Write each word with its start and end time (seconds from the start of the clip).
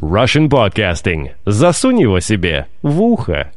Russian 0.00 0.48
Podcasting. 0.48 1.32
Засунь 1.44 2.00
его 2.00 2.20
себе 2.20 2.68
в 2.80 3.02
ухо. 3.02 3.52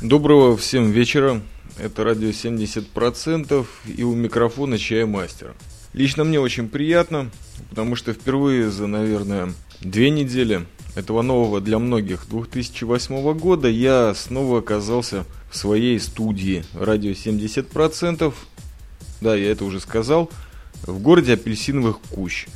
Доброго 0.00 0.56
всем 0.56 0.90
вечера. 0.90 1.42
Это 1.78 2.04
радио 2.04 2.30
70% 2.30 3.66
и 3.98 4.02
у 4.02 4.14
микрофона 4.14 4.78
Чаймастер. 4.78 5.54
Лично 5.92 6.24
мне 6.24 6.40
очень 6.40 6.70
приятно, 6.70 7.30
потому 7.68 7.96
что 7.96 8.14
впервые 8.14 8.70
за, 8.70 8.86
наверное, 8.86 9.52
две 9.82 10.08
недели 10.08 10.64
этого 10.94 11.20
нового 11.20 11.60
для 11.60 11.78
многих 11.78 12.26
2008 12.30 13.38
года 13.38 13.68
я 13.68 14.14
снова 14.14 14.60
оказался 14.60 15.26
в 15.50 15.56
своей 15.58 16.00
студии 16.00 16.64
радио 16.72 17.10
70%. 17.10 18.32
Да, 19.20 19.36
я 19.36 19.50
это 19.50 19.66
уже 19.66 19.80
сказал. 19.80 20.30
В 20.86 20.98
городе 20.98 21.34
апельсиновых 21.34 22.00
кущ. 22.10 22.46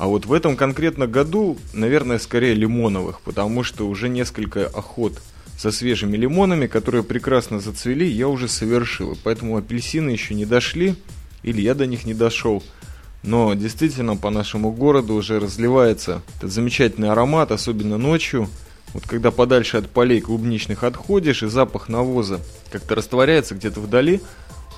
А 0.00 0.06
вот 0.06 0.24
в 0.24 0.32
этом 0.32 0.56
конкретно 0.56 1.06
году, 1.06 1.58
наверное, 1.74 2.18
скорее 2.18 2.54
лимоновых, 2.54 3.20
потому 3.20 3.62
что 3.62 3.86
уже 3.86 4.08
несколько 4.08 4.66
охот 4.66 5.20
со 5.58 5.70
свежими 5.70 6.16
лимонами, 6.16 6.66
которые 6.68 7.02
прекрасно 7.04 7.60
зацвели, 7.60 8.08
я 8.08 8.28
уже 8.28 8.48
совершил. 8.48 9.18
Поэтому 9.22 9.58
апельсины 9.58 10.08
еще 10.08 10.32
не 10.32 10.46
дошли, 10.46 10.94
или 11.42 11.60
я 11.60 11.74
до 11.74 11.84
них 11.84 12.06
не 12.06 12.14
дошел. 12.14 12.62
Но 13.22 13.52
действительно 13.52 14.16
по 14.16 14.30
нашему 14.30 14.72
городу 14.72 15.12
уже 15.12 15.38
разливается 15.38 16.22
этот 16.38 16.50
замечательный 16.50 17.10
аромат, 17.10 17.52
особенно 17.52 17.98
ночью. 17.98 18.48
Вот 18.94 19.02
когда 19.06 19.30
подальше 19.30 19.76
от 19.76 19.90
полей 19.90 20.22
клубничных 20.22 20.82
отходишь 20.82 21.42
и 21.42 21.46
запах 21.46 21.90
навоза 21.90 22.40
как-то 22.72 22.94
растворяется 22.94 23.54
где-то 23.54 23.80
вдали, 23.80 24.22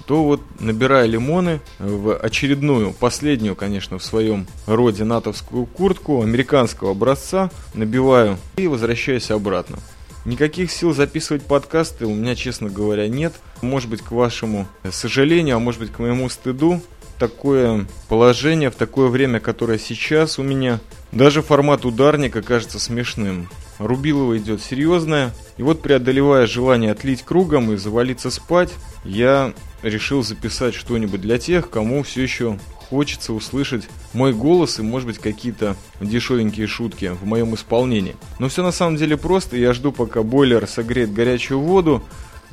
то 0.06 0.24
вот 0.24 0.42
набирая 0.60 1.06
лимоны 1.06 1.60
в 1.78 2.16
очередную, 2.16 2.92
последнюю, 2.92 3.56
конечно, 3.56 3.98
в 3.98 4.04
своем 4.04 4.46
роде 4.66 5.04
натовскую 5.04 5.66
куртку 5.66 6.22
американского 6.22 6.92
образца, 6.92 7.50
набиваю 7.74 8.38
и 8.56 8.66
возвращаюсь 8.66 9.30
обратно. 9.30 9.78
Никаких 10.24 10.70
сил 10.70 10.94
записывать 10.94 11.42
подкасты 11.42 12.06
у 12.06 12.14
меня, 12.14 12.36
честно 12.36 12.70
говоря, 12.70 13.08
нет. 13.08 13.32
Может 13.60 13.90
быть, 13.90 14.02
к 14.02 14.12
вашему 14.12 14.68
сожалению, 14.88 15.56
а 15.56 15.58
может 15.58 15.80
быть, 15.80 15.90
к 15.90 15.98
моему 15.98 16.28
стыду, 16.28 16.80
такое 17.18 17.86
положение 18.08 18.70
в 18.70 18.76
такое 18.76 19.08
время, 19.08 19.40
которое 19.40 19.78
сейчас 19.78 20.38
у 20.38 20.42
меня, 20.42 20.80
даже 21.10 21.42
формат 21.42 21.84
ударника 21.84 22.42
кажется 22.42 22.78
смешным. 22.78 23.48
Рубилова 23.78 24.38
идет 24.38 24.62
серьезная. 24.62 25.32
И 25.56 25.62
вот 25.62 25.82
преодолевая 25.82 26.46
желание 26.46 26.92
отлить 26.92 27.22
кругом 27.22 27.72
и 27.72 27.76
завалиться 27.76 28.30
спать, 28.30 28.72
я 29.04 29.52
решил 29.82 30.22
записать 30.22 30.74
что-нибудь 30.74 31.20
для 31.20 31.38
тех, 31.38 31.70
кому 31.70 32.02
все 32.02 32.22
еще 32.22 32.58
хочется 32.92 33.32
услышать 33.32 33.88
мой 34.12 34.34
голос 34.34 34.78
и, 34.78 34.82
может 34.82 35.08
быть, 35.08 35.18
какие-то 35.18 35.76
дешевенькие 36.00 36.66
шутки 36.66 37.16
в 37.20 37.24
моем 37.24 37.54
исполнении. 37.54 38.16
Но 38.38 38.48
все 38.48 38.62
на 38.62 38.72
самом 38.72 38.96
деле 38.96 39.16
просто. 39.16 39.56
Я 39.56 39.72
жду, 39.72 39.92
пока 39.92 40.22
бойлер 40.22 40.66
согреет 40.66 41.12
горячую 41.12 41.60
воду. 41.60 42.02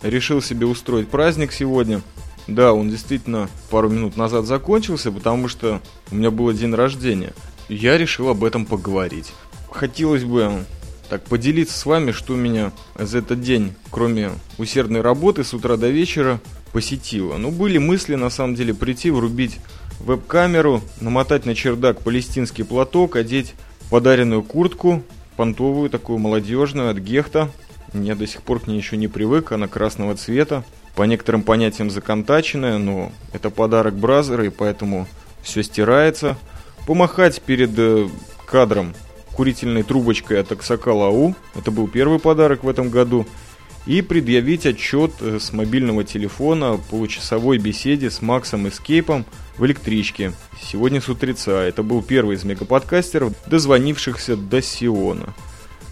Решил 0.02 0.42
себе 0.42 0.66
устроить 0.66 1.10
праздник 1.10 1.52
сегодня. 1.52 2.02
Да, 2.48 2.74
он 2.74 2.90
действительно 2.90 3.50
пару 3.70 3.90
минут 3.90 4.16
назад 4.16 4.46
закончился, 4.46 5.12
потому 5.12 5.50
что 5.50 5.82
у 6.10 6.16
меня 6.16 6.32
был 6.32 6.52
день 6.54 6.74
рождения. 6.74 7.34
Я 7.68 7.98
решил 7.98 8.30
об 8.30 8.44
этом 8.44 8.66
поговорить. 8.66 9.34
Хотелось 9.70 10.24
бы 10.24 10.64
так 11.10 11.24
поделиться 11.24 11.78
с 11.78 11.86
вами, 11.86 12.12
что 12.12 12.36
меня 12.36 12.72
за 12.98 13.20
этот 13.20 13.42
день, 13.42 13.74
кроме 13.90 14.32
усердной 14.58 15.02
работы 15.02 15.44
с 15.44 15.54
утра 15.54 15.76
до 15.76 15.90
вечера, 15.90 16.40
посетило. 16.72 17.38
Ну, 17.38 17.52
были 17.52 17.78
мысли, 17.78 18.16
на 18.16 18.30
самом 18.30 18.56
деле, 18.56 18.74
прийти, 18.74 19.10
врубить 19.10 19.58
веб-камеру, 20.00 20.82
намотать 21.02 21.46
на 21.46 21.56
чердак 21.56 22.02
палестинский 22.02 22.64
платок, 22.64 23.16
одеть 23.16 23.56
подаренную 23.90 24.44
куртку, 24.44 25.04
понтовую, 25.36 25.90
такую 25.90 26.20
молодежную, 26.20 26.92
от 26.92 26.98
Гехта. 26.98 27.50
Я 27.94 28.16
до 28.16 28.28
сих 28.28 28.44
пор 28.44 28.60
к 28.60 28.68
ней 28.68 28.78
еще 28.78 28.98
не 28.98 29.08
привык, 29.08 29.52
она 29.52 29.68
красного 29.68 30.16
цвета. 30.16 30.64
По 30.96 31.04
некоторым 31.04 31.42
понятиям 31.42 31.90
законтаченная, 31.90 32.78
но 32.78 33.12
это 33.34 33.50
подарок 33.50 33.96
Бразера, 33.96 34.46
и 34.46 34.50
поэтому 34.50 35.08
все 35.42 35.64
стирается. 35.64 36.38
Помахать 36.86 37.42
перед 37.42 37.72
э, 37.78 38.08
кадром 38.46 38.94
курительной 39.40 39.84
трубочкой 39.84 40.42
от 40.42 40.52
Аксакала 40.52 41.08
АУ. 41.08 41.34
Это 41.56 41.72
был 41.72 41.88
первый 41.88 42.20
подарок 42.20 42.66
в 42.66 42.68
этом 42.68 42.90
году 42.90 43.26
и 43.86 44.02
предъявить 44.02 44.66
отчет 44.66 45.14
э, 45.22 45.40
с 45.40 45.54
мобильного 45.54 46.04
телефона 46.04 46.74
по 46.74 46.98
получасовой 46.98 47.58
беседе 47.58 48.12
с 48.12 48.22
Максом 48.22 48.68
Эскейпом 48.68 49.26
в 49.58 49.66
электричке. 49.66 50.34
Сегодня 50.62 51.00
с 51.00 51.08
утреца. 51.08 51.64
Это 51.64 51.84
был 51.84 52.04
первый 52.04 52.36
из 52.36 52.44
мегаподкастеров, 52.44 53.32
дозвонившихся 53.48 54.36
до 54.36 54.62
Сиона. 54.62 55.34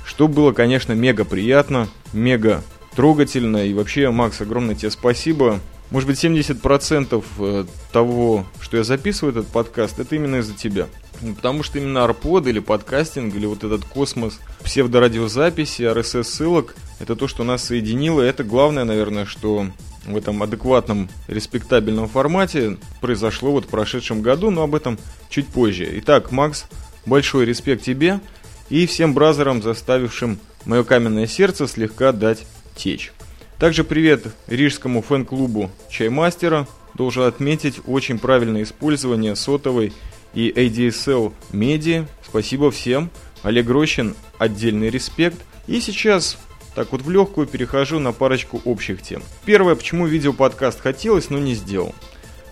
Что 0.04 0.28
было, 0.28 0.52
конечно, 0.52 0.92
мега 0.92 1.24
приятно, 1.24 1.88
мега 2.12 2.66
трогательно. 2.98 3.66
И 3.66 3.74
вообще, 3.74 4.12
Макс, 4.12 4.42
огромное 4.42 4.76
тебе 4.76 4.92
спасибо. 4.92 5.62
Может 5.90 6.10
быть, 6.10 6.22
70% 6.22 7.24
э, 7.40 7.66
того, 7.94 8.46
что 8.60 8.76
я 8.76 8.84
записываю 8.84 9.32
этот 9.32 9.48
подкаст, 9.48 10.00
это 10.00 10.16
именно 10.16 10.36
из-за 10.36 10.54
тебя. 10.54 10.88
Потому 11.36 11.64
что 11.64 11.80
именно 11.80 12.04
арпод 12.04 12.48
или 12.48 12.60
подкастинг, 12.60 13.36
или 13.36 13.46
вот 13.46 13.64
этот 13.64 13.86
космос 13.86 14.40
псевдорадиозаписи, 14.64 15.84
RSS-ссылок, 15.84 16.76
это 17.00 17.16
то, 17.16 17.28
что 17.28 17.44
нас 17.44 17.64
соединило. 17.64 18.22
Это 18.22 18.44
главное, 18.44 18.84
наверное, 18.84 19.26
что 19.26 19.68
в 20.06 20.16
этом 20.16 20.42
адекватном, 20.42 21.10
респектабельном 21.28 22.08
формате 22.08 22.78
произошло 23.02 23.52
вот 23.52 23.66
в 23.66 23.68
прошедшем 23.68 24.22
году, 24.22 24.50
но 24.50 24.64
об 24.64 24.76
этом 24.76 24.98
чуть 25.30 25.48
позже. 25.48 25.90
Итак, 26.00 26.32
Макс, 26.32 26.66
большой 27.06 27.46
респект 27.46 27.84
тебе 27.84 28.20
и 28.70 28.86
всем 28.86 29.14
бразерам, 29.14 29.62
заставившим 29.62 30.40
мое 30.66 30.84
каменное 30.84 31.28
сердце 31.28 31.68
слегка 31.68 32.12
дать 32.12 32.46
течь. 32.76 33.12
Также 33.60 33.84
привет 33.84 34.28
рижскому 34.48 35.02
фэн-клубу 35.02 35.72
Чаймастера. 35.90 36.68
Должен 36.94 37.24
отметить 37.24 37.82
очень 37.86 38.18
правильное 38.18 38.64
использование 38.64 39.36
сотовой 39.36 39.94
и 40.38 40.52
ADSL 40.52 41.34
медиа. 41.52 42.06
Спасибо 42.24 42.70
всем. 42.70 43.10
Олег 43.42 43.68
Рощин, 43.70 44.14
отдельный 44.38 44.92
респект. 44.92 45.38
И 45.66 45.82
сейчас 45.82 46.38
так 46.76 46.92
вот 46.92 47.02
в 47.02 47.10
легкую 47.10 47.48
перехожу 47.48 47.98
на 47.98 48.12
парочку 48.12 48.62
общих 48.64 49.02
тем. 49.02 49.24
Первое, 49.46 49.74
почему 49.74 50.06
видеоподкаст 50.06 50.80
хотелось, 50.80 51.32
но 51.32 51.40
не 51.40 51.56
сделал. 51.56 51.96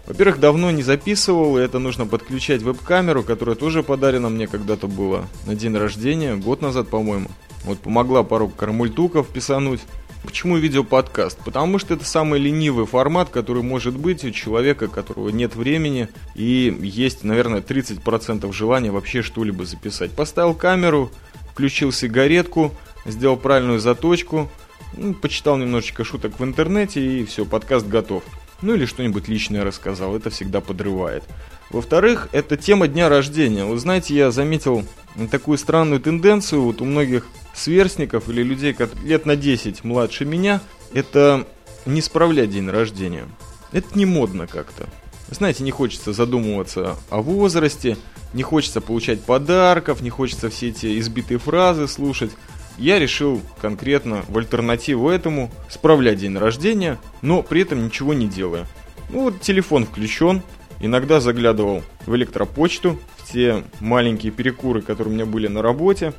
Во-первых, 0.08 0.40
давно 0.40 0.72
не 0.72 0.82
записывал, 0.82 1.60
и 1.60 1.62
это 1.62 1.78
нужно 1.78 2.08
подключать 2.08 2.64
веб-камеру, 2.64 3.22
которая 3.22 3.56
тоже 3.56 3.84
подарена 3.84 4.30
мне 4.30 4.48
когда-то 4.48 4.88
была 4.88 5.26
на 5.46 5.54
день 5.54 5.78
рождения, 5.78 6.36
год 6.36 6.64
назад, 6.64 6.90
по-моему. 6.90 7.30
Вот 7.66 7.78
помогла 7.78 8.24
пару 8.24 8.50
кармультуков 8.50 9.28
писануть. 9.28 9.82
Почему 10.26 10.58
видеоподкаст? 10.58 11.40
Потому 11.46 11.80
что 11.80 11.94
это 11.94 12.04
самый 12.04 12.40
ленивый 12.40 12.86
формат, 12.86 13.30
который 13.30 13.64
может 13.64 13.96
быть 13.96 14.24
у 14.26 14.32
человека, 14.32 14.86
у 14.86 14.90
которого 14.90 15.30
нет 15.30 15.56
времени 15.56 16.10
и 16.36 16.76
есть, 16.82 17.24
наверное, 17.24 17.62
30% 17.62 18.52
желания 18.52 18.92
вообще 18.92 19.22
что-либо 19.22 19.66
записать. 19.66 20.12
Поставил 20.12 20.54
камеру, 20.54 21.12
включил 21.52 21.92
сигаретку, 21.92 22.74
сделал 23.06 23.38
правильную 23.38 23.80
заточку, 23.80 24.50
ну, 24.98 25.14
почитал 25.14 25.58
немножечко 25.58 26.04
шуток 26.04 26.40
в 26.40 26.44
интернете 26.44 27.02
и 27.02 27.26
все, 27.26 27.46
подкаст 27.46 27.88
готов. 27.88 28.24
Ну 28.62 28.74
или 28.74 28.86
что-нибудь 28.86 29.28
личное 29.28 29.64
рассказал, 29.64 30.16
это 30.16 30.30
всегда 30.30 30.62
подрывает. 30.62 31.24
Во-вторых, 31.70 32.30
это 32.32 32.58
тема 32.58 32.88
дня 32.88 33.10
рождения. 33.10 33.66
Вы 33.66 33.78
знаете, 33.78 34.16
я 34.16 34.32
заметил 34.32 34.86
такую 35.32 35.58
странную 35.58 36.02
тенденцию 36.02 36.62
вот 36.62 36.82
у 36.82 36.86
многих 36.86 37.26
сверстников 37.54 38.30
или 38.30 38.44
людей 38.44 38.76
лет 39.04 39.26
на 39.26 39.36
10 39.36 39.84
младше 39.84 40.26
меня, 40.26 40.62
это 40.94 41.48
не 41.86 42.02
справлять 42.02 42.50
день 42.52 42.70
рождения. 42.70 43.26
Это 43.72 43.98
не 43.98 44.06
модно 44.06 44.48
как-то. 44.48 44.88
Знаете, 45.30 45.64
не 45.64 45.72
хочется 45.72 46.14
задумываться 46.14 46.98
о 47.10 47.22
возрасте, 47.22 47.98
не 48.34 48.44
хочется 48.44 48.82
получать 48.82 49.22
подарков, 49.22 50.02
не 50.02 50.10
хочется 50.10 50.50
все 50.50 50.70
эти 50.70 51.00
избитые 51.00 51.40
фразы 51.40 51.88
слушать. 51.88 52.32
Я 52.78 53.00
решил 53.00 53.42
конкретно 53.62 54.24
в 54.28 54.38
альтернативу 54.38 55.10
этому 55.10 55.50
справлять 55.70 56.20
день 56.20 56.38
рождения, 56.38 57.00
но 57.22 57.42
при 57.42 57.62
этом 57.62 57.86
ничего 57.86 58.14
не 58.14 58.28
делая. 58.28 58.68
Ну 59.10 59.24
вот 59.24 59.42
телефон 59.42 59.86
включен, 59.86 60.42
иногда 60.80 61.20
заглядывал 61.20 61.84
в 62.06 62.16
электропочту, 62.16 63.00
те 63.32 63.64
маленькие 63.80 64.32
перекуры, 64.32 64.82
которые 64.82 65.12
у 65.12 65.16
меня 65.16 65.26
были 65.26 65.48
на 65.48 65.62
работе, 65.62 66.14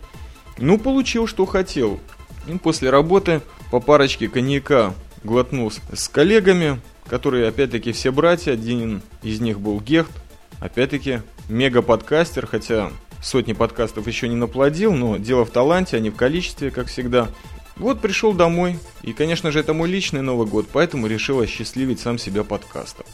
ну, 0.59 0.79
получил, 0.79 1.27
что 1.27 1.47
хотел. 1.47 2.01
И 2.47 2.57
после 2.59 2.91
работы 2.91 3.43
по 3.71 3.81
парочке 3.81 4.29
коньяка 4.29 4.95
глотнул 5.25 5.73
с 5.93 6.09
коллегами, 6.09 6.81
которые, 7.09 7.49
опять-таки, 7.49 7.93
все 7.93 8.13
братья. 8.13 8.53
Один 8.53 9.03
из 9.23 9.41
них 9.41 9.61
был 9.61 9.81
Гехт. 9.81 10.13
Опять-таки, 10.61 11.21
мега-подкастер, 11.49 12.47
хотя 12.47 12.91
сотни 13.23 13.53
подкастов 13.53 14.07
еще 14.07 14.29
не 14.29 14.37
наплодил, 14.37 14.93
но 14.93 15.17
дело 15.17 15.45
в 15.45 15.51
таланте, 15.51 15.97
а 15.97 16.01
не 16.01 16.11
в 16.11 16.17
количестве, 16.17 16.71
как 16.71 16.87
всегда. 16.87 17.29
Вот 17.77 18.01
пришел 18.01 18.33
домой, 18.33 18.79
и, 19.03 19.13
конечно 19.13 19.51
же, 19.51 19.61
это 19.61 19.75
мой 19.75 19.89
личный 19.89 20.23
Новый 20.23 20.47
год, 20.47 20.67
поэтому 20.73 21.07
решил 21.07 21.41
осчастливить 21.41 22.01
сам 22.01 22.19
себя 22.19 22.43
подкастом. 22.43 23.05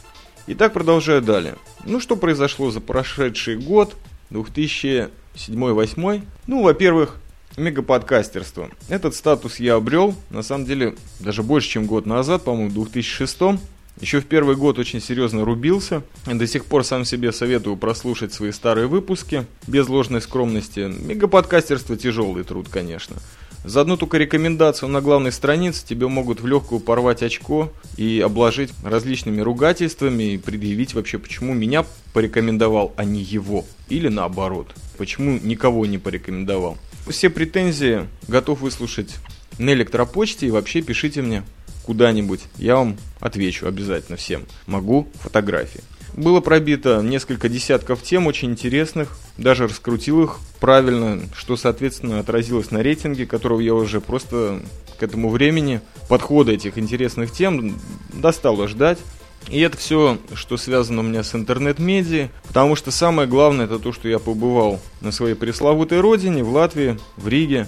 Итак, 0.45 0.73
продолжаю 0.73 1.21
далее. 1.21 1.55
Ну, 1.85 2.01
что 2.01 2.17
произошло 2.17 2.69
за 2.69 2.81
прошедший 2.81 3.57
год? 3.57 3.95
2007-2008. 4.31 6.21
Ну, 6.47 6.63
во-первых, 6.63 7.15
мегаподкастерство. 7.55 8.69
Этот 8.89 9.15
статус 9.15 9.61
я 9.61 9.75
обрел, 9.75 10.15
на 10.29 10.43
самом 10.43 10.65
деле, 10.65 10.95
даже 11.21 11.43
больше, 11.43 11.69
чем 11.69 11.85
год 11.85 12.05
назад, 12.05 12.43
по-моему, 12.43 12.69
в 12.69 12.73
2006 12.73 13.39
еще 14.01 14.19
в 14.19 14.25
первый 14.25 14.55
год 14.55 14.79
очень 14.79 14.99
серьезно 14.99 15.45
рубился. 15.45 16.01
До 16.25 16.47
сих 16.47 16.65
пор 16.65 16.83
сам 16.83 17.05
себе 17.05 17.31
советую 17.31 17.77
прослушать 17.77 18.33
свои 18.33 18.51
старые 18.51 18.87
выпуски, 18.87 19.45
без 19.67 19.87
ложной 19.87 20.21
скромности. 20.21 20.79
Мегаподкастерство 20.79 21.95
тяжелый 21.95 22.43
труд, 22.43 22.67
конечно. 22.69 23.17
За 23.63 23.81
одну 23.81 23.95
только 23.95 24.17
рекомендацию 24.17 24.89
на 24.89 24.99
главной 24.99 25.31
странице 25.31 25.85
тебе 25.85 26.07
могут 26.07 26.41
в 26.41 26.47
легкую 26.47 26.81
порвать 26.81 27.23
очко 27.23 27.71
и 27.95 28.19
обложить 28.19 28.71
различными 28.83 29.39
ругательствами 29.39 30.33
и 30.33 30.37
предъявить 30.37 30.93
вообще, 30.93 31.17
почему 31.17 31.53
меня 31.53 31.85
порекомендовал, 32.11 32.93
а 32.97 33.05
не 33.05 33.21
его. 33.21 33.65
Или 33.87 34.09
наоборот, 34.09 34.75
почему 34.97 35.39
никого 35.41 35.85
не 35.85 35.97
порекомендовал. 35.97 36.77
Все 37.07 37.29
претензии 37.29 38.07
готов 38.27 38.61
выслушать 38.61 39.15
на 39.57 39.71
электропочте 39.71 40.47
и 40.47 40.51
вообще 40.51 40.81
пишите 40.81 41.21
мне 41.21 41.43
куда-нибудь. 41.83 42.41
Я 42.57 42.75
вам 42.75 42.97
отвечу 43.19 43.67
обязательно 43.67 44.17
всем. 44.17 44.45
Могу 44.67 45.07
фотографии. 45.21 45.81
Было 46.15 46.41
пробито 46.41 47.01
несколько 47.01 47.49
десятков 47.49 48.03
тем 48.03 48.27
очень 48.27 48.51
интересных, 48.51 49.17
даже 49.37 49.67
раскрутил 49.67 50.23
их 50.23 50.37
правильно, 50.59 51.21
что, 51.35 51.57
соответственно, 51.57 52.19
отразилось 52.19 52.69
на 52.69 52.83
рейтинге, 52.83 53.25
которого 53.25 53.59
я 53.59 53.73
уже 53.73 53.99
просто 53.99 54.61
к 54.99 55.03
этому 55.03 55.29
времени 55.29 55.81
подхода 56.09 56.51
этих 56.51 56.77
интересных 56.77 57.31
тем 57.31 57.79
достало 58.13 58.67
ждать. 58.67 58.99
И 59.49 59.59
это 59.59 59.75
все, 59.75 60.19
что 60.35 60.55
связано 60.55 61.01
у 61.01 61.03
меня 61.03 61.23
с 61.23 61.35
интернет-медиа, 61.35 62.29
потому 62.47 62.75
что 62.75 62.91
самое 62.91 63.27
главное 63.27 63.65
это 63.65 63.79
то, 63.79 63.91
что 63.91 64.07
я 64.07 64.19
побывал 64.19 64.79
на 65.01 65.11
своей 65.11 65.35
пресловутой 65.35 65.99
родине, 65.99 66.43
в 66.43 66.51
Латвии, 66.53 66.97
в 67.17 67.27
Риге. 67.27 67.67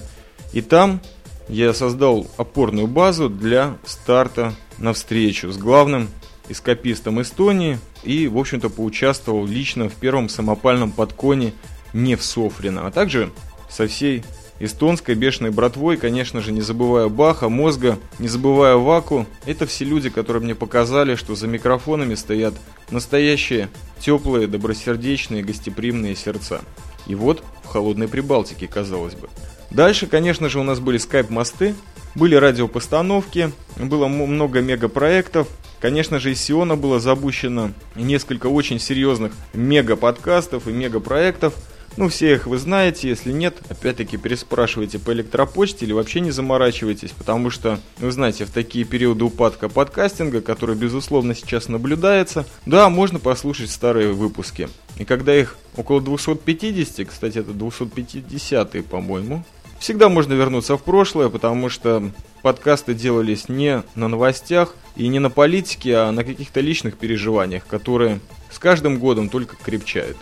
И 0.54 0.62
там 0.62 1.02
я 1.50 1.74
создал 1.74 2.28
опорную 2.38 2.88
базу 2.88 3.30
для 3.30 3.78
старта 3.86 4.54
на 4.78 4.94
встречу 4.94 5.52
с 5.52 5.58
главным 5.58 6.10
эскапистом 6.50 7.22
Эстонии 7.22 7.80
и, 8.04 8.28
в 8.28 8.38
общем-то, 8.38 8.70
поучаствовал 8.70 9.46
лично 9.46 9.90
в 9.90 9.94
первом 9.94 10.30
самопальном 10.30 10.92
подконе 10.92 11.54
не 11.94 12.16
в 12.16 12.24
Софрино, 12.24 12.88
а 12.88 12.92
также 12.92 13.32
со 13.70 13.88
всей 13.88 14.24
эстонской 14.60 15.16
бешеной 15.16 15.52
братвой, 15.52 15.98
конечно 15.98 16.42
же, 16.42 16.52
не 16.52 16.62
забывая 16.62 17.08
Баха, 17.10 17.50
Мозга, 17.50 18.00
не 18.20 18.28
забывая 18.28 18.76
Ваку. 18.76 19.26
Это 19.46 19.66
все 19.66 19.86
люди, 19.86 20.10
которые 20.10 20.44
мне 20.44 20.56
показали, 20.56 21.16
что 21.16 21.36
за 21.36 21.48
микрофонами 21.48 22.16
стоят 22.16 22.54
настоящие, 22.90 23.70
теплые, 24.00 24.48
добросердечные, 24.48 25.44
гостеприимные 25.44 26.16
сердца. 26.16 26.62
И 27.08 27.16
вот 27.16 27.44
в 27.64 27.68
холодной 27.68 28.08
Прибалтике, 28.08 28.68
казалось 28.68 29.16
бы. 29.16 29.30
Дальше, 29.72 30.08
конечно 30.08 30.48
же, 30.48 30.60
у 30.60 30.64
нас 30.64 30.80
были 30.80 30.98
скайп-мосты, 30.98 31.76
были 32.16 32.36
радиопостановки, 32.36 33.52
было 33.78 34.08
много 34.08 34.62
мегапроектов. 34.62 35.48
Конечно 35.80 36.20
же, 36.20 36.32
из 36.32 36.42
Сиона 36.42 36.76
было 36.76 37.00
запущено 37.00 37.72
несколько 37.96 38.48
очень 38.48 38.80
серьезных 38.80 39.34
мега-подкастов 39.54 40.68
и 40.68 40.72
мега-проектов. 40.72 41.54
Ну, 41.98 42.10
все 42.10 42.34
их 42.34 42.46
вы 42.46 42.58
знаете, 42.58 43.08
если 43.08 43.32
нет, 43.32 43.56
опять-таки 43.70 44.18
переспрашивайте 44.18 45.00
по 45.00 45.14
электропочте 45.14 45.86
или 45.86 45.94
вообще 45.94 46.20
не 46.20 46.32
заморачивайтесь, 46.32 47.12
потому 47.12 47.50
что, 47.50 47.80
вы 48.00 48.12
знаете, 48.12 48.44
в 48.44 48.50
такие 48.50 48.84
периоды 48.84 49.24
упадка 49.24 49.70
подкастинга, 49.70 50.42
который, 50.42 50.76
безусловно, 50.76 51.34
сейчас 51.34 51.70
наблюдается, 51.70 52.46
да, 52.66 52.90
можно 52.90 53.20
послушать 53.20 53.72
старые 53.72 54.12
выпуски. 54.12 54.68
И 54.98 55.06
когда 55.06 55.34
их 55.34 55.56
около 55.78 56.02
250, 56.02 57.08
кстати, 57.08 57.38
это 57.38 57.54
250 57.54 58.86
по-моему, 58.86 59.46
Всегда 59.80 60.10
можно 60.10 60.34
вернуться 60.34 60.78
в 60.78 60.84
прошлое, 60.84 61.30
потому 61.30 61.70
что 61.70 62.12
подкасты 62.42 62.94
делались 62.94 63.50
не 63.50 63.84
на 63.96 64.08
новостях 64.08 64.76
и 64.96 65.08
не 65.08 65.20
на 65.20 65.30
политике, 65.30 65.98
а 65.98 66.12
на 66.12 66.24
каких-то 66.24 66.60
личных 66.60 66.98
переживаниях, 66.98 67.68
которые 67.68 68.20
с 68.52 68.60
каждым 68.60 69.00
годом 69.00 69.30
только 69.30 69.58
крепчают. 69.58 70.18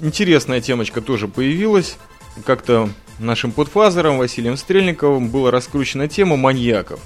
Интересная 0.00 0.60
темочка 0.60 1.00
тоже 1.00 1.28
появилась. 1.28 1.96
Как-то 2.44 2.88
нашим 3.18 3.52
подфазером 3.52 4.18
Василием 4.18 4.56
Стрельниковым 4.56 5.28
была 5.28 5.50
раскручена 5.50 6.08
тема 6.08 6.36
маньяков. 6.36 7.00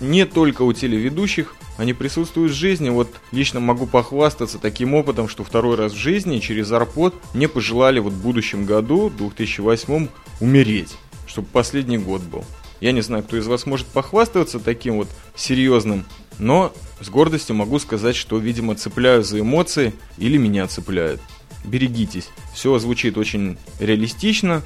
Не 0.00 0.24
только 0.24 0.62
у 0.62 0.72
телеведущих, 0.72 1.54
они 1.76 1.92
присутствуют 1.92 2.52
в 2.52 2.56
жизни. 2.56 2.88
Вот 2.88 3.08
лично 3.32 3.60
могу 3.60 3.86
похвастаться 3.86 4.58
таким 4.58 4.94
опытом, 4.94 5.28
что 5.28 5.44
второй 5.44 5.76
раз 5.76 5.92
в 5.92 5.96
жизни 5.96 6.38
через 6.38 6.72
Арпод 6.72 7.14
мне 7.34 7.48
пожелали 7.48 7.98
вот 7.98 8.12
в 8.12 8.22
будущем 8.22 8.64
году, 8.64 9.10
2008, 9.10 10.08
умереть 10.40 10.96
чтобы 11.28 11.46
последний 11.52 11.98
год 11.98 12.22
был. 12.22 12.44
Я 12.80 12.92
не 12.92 13.00
знаю, 13.00 13.22
кто 13.22 13.36
из 13.36 13.46
вас 13.46 13.66
может 13.66 13.86
похвастаться 13.86 14.58
таким 14.58 14.96
вот 14.96 15.08
серьезным, 15.36 16.04
но 16.38 16.72
с 17.00 17.08
гордостью 17.08 17.54
могу 17.54 17.78
сказать, 17.78 18.16
что, 18.16 18.38
видимо, 18.38 18.74
цепляю 18.74 19.22
за 19.22 19.40
эмоции 19.40 19.92
или 20.16 20.36
меня 20.36 20.66
цепляют. 20.66 21.20
Берегитесь. 21.64 22.28
Все 22.54 22.78
звучит 22.78 23.18
очень 23.18 23.58
реалистично, 23.78 24.62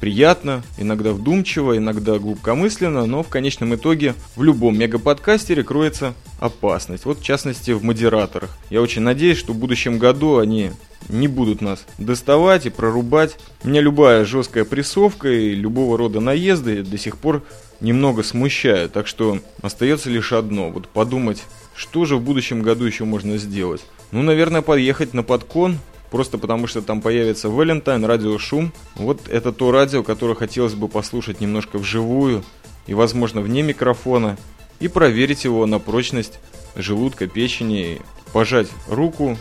приятно, 0.00 0.62
иногда 0.76 1.12
вдумчиво, 1.12 1.76
иногда 1.76 2.18
глубокомысленно, 2.18 3.06
но 3.06 3.22
в 3.22 3.28
конечном 3.28 3.74
итоге 3.74 4.14
в 4.36 4.42
любом 4.42 4.78
мегаподкастере 4.78 5.62
кроется 5.64 6.14
опасность. 6.38 7.04
Вот 7.04 7.20
в 7.20 7.24
частности 7.24 7.72
в 7.72 7.82
модераторах. 7.82 8.56
Я 8.70 8.80
очень 8.80 9.02
надеюсь, 9.02 9.38
что 9.38 9.52
в 9.52 9.56
будущем 9.56 9.98
году 9.98 10.38
они 10.38 10.70
не 11.08 11.28
будут 11.28 11.60
нас 11.60 11.84
доставать 11.98 12.66
и 12.66 12.70
прорубать. 12.70 13.36
Меня 13.64 13.80
любая 13.80 14.24
жесткая 14.24 14.64
прессовка 14.64 15.28
и 15.28 15.54
любого 15.54 15.96
рода 15.96 16.20
наезды 16.20 16.82
до 16.82 16.98
сих 16.98 17.18
пор 17.18 17.42
немного 17.80 18.22
смущают. 18.22 18.92
Так 18.92 19.06
что 19.06 19.38
остается 19.62 20.10
лишь 20.10 20.32
одно. 20.32 20.70
Вот 20.70 20.88
подумать, 20.88 21.42
что 21.74 22.04
же 22.04 22.16
в 22.16 22.22
будущем 22.22 22.62
году 22.62 22.84
еще 22.84 23.04
можно 23.04 23.38
сделать. 23.38 23.82
Ну, 24.10 24.22
наверное, 24.22 24.62
подъехать 24.62 25.14
на 25.14 25.22
подкон, 25.22 25.78
просто 26.10 26.38
потому 26.38 26.66
что 26.66 26.82
там 26.82 27.00
появится 27.00 27.48
Валентайн, 27.48 28.04
радио 28.04 28.38
Шум. 28.38 28.72
Вот 28.96 29.28
это 29.28 29.52
то 29.52 29.70
радио, 29.70 30.02
которое 30.02 30.34
хотелось 30.34 30.74
бы 30.74 30.88
послушать 30.88 31.40
немножко 31.40 31.78
вживую 31.78 32.44
и, 32.86 32.94
возможно, 32.94 33.40
вне 33.40 33.62
микрофона, 33.62 34.36
и 34.80 34.88
проверить 34.88 35.44
его 35.44 35.66
на 35.66 35.78
прочность 35.78 36.38
желудка, 36.76 37.26
печени, 37.26 38.00
пожать 38.32 38.68
руку, 38.88 39.36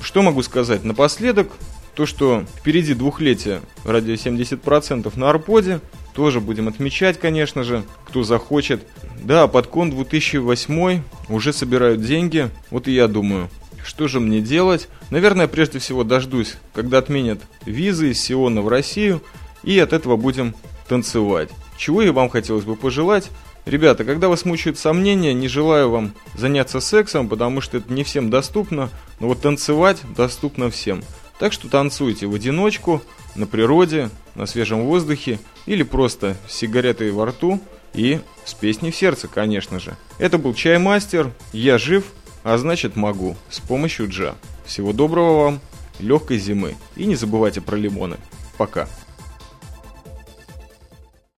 что 0.00 0.22
могу 0.22 0.42
сказать 0.42 0.84
напоследок? 0.84 1.50
То, 1.94 2.06
что 2.06 2.44
впереди 2.56 2.94
двухлетие 2.94 3.60
радио 3.84 4.14
70% 4.14 5.10
на 5.18 5.30
Арподе. 5.30 5.80
Тоже 6.14 6.40
будем 6.40 6.68
отмечать, 6.68 7.18
конечно 7.18 7.64
же, 7.64 7.82
кто 8.06 8.22
захочет. 8.22 8.86
Да, 9.22 9.48
подкон 9.48 9.90
2008 9.90 11.02
уже 11.28 11.52
собирают 11.52 12.02
деньги. 12.02 12.50
Вот 12.70 12.88
и 12.88 12.92
я 12.92 13.08
думаю, 13.08 13.50
что 13.86 14.08
же 14.08 14.18
мне 14.18 14.40
делать? 14.40 14.88
Наверное, 15.10 15.46
прежде 15.46 15.78
всего 15.78 16.02
дождусь, 16.02 16.56
когда 16.74 16.98
отменят 16.98 17.40
визы 17.64 18.10
из 18.10 18.20
Сиона 18.20 18.60
в 18.60 18.68
Россию. 18.68 19.22
И 19.62 19.78
от 19.78 19.92
этого 19.92 20.16
будем 20.16 20.54
танцевать. 20.88 21.50
Чего 21.76 22.02
и 22.02 22.10
вам 22.10 22.28
хотелось 22.28 22.64
бы 22.64 22.74
пожелать? 22.74 23.30
Ребята, 23.64 24.04
когда 24.04 24.28
вас 24.28 24.44
мучают 24.44 24.78
сомнения, 24.78 25.34
не 25.34 25.48
желаю 25.48 25.90
вам 25.90 26.12
заняться 26.34 26.80
сексом, 26.80 27.28
потому 27.28 27.60
что 27.60 27.78
это 27.78 27.92
не 27.92 28.04
всем 28.04 28.30
доступно, 28.30 28.90
но 29.18 29.28
вот 29.28 29.40
танцевать 29.40 29.98
доступно 30.16 30.70
всем. 30.70 31.02
Так 31.38 31.52
что 31.52 31.68
танцуйте 31.68 32.26
в 32.26 32.34
одиночку, 32.34 33.02
на 33.34 33.46
природе, 33.46 34.10
на 34.34 34.46
свежем 34.46 34.84
воздухе 34.84 35.38
или 35.66 35.82
просто 35.82 36.36
с 36.48 36.54
сигаретой 36.54 37.10
во 37.10 37.26
рту 37.26 37.60
и 37.94 38.20
с 38.44 38.54
песней 38.54 38.90
в 38.90 38.96
сердце, 38.96 39.28
конечно 39.28 39.80
же. 39.80 39.96
Это 40.18 40.38
был 40.38 40.54
Чаймастер, 40.54 41.32
я 41.52 41.78
жив, 41.78 42.04
а 42.46 42.58
значит 42.58 42.94
могу, 42.94 43.34
с 43.50 43.58
помощью 43.58 44.08
джа. 44.08 44.36
Всего 44.64 44.92
доброго 44.92 45.42
вам, 45.42 45.60
легкой 45.98 46.38
зимы 46.38 46.76
и 46.94 47.04
не 47.04 47.16
забывайте 47.16 47.60
про 47.60 47.74
лимоны. 47.74 48.18
Пока. 48.56 48.88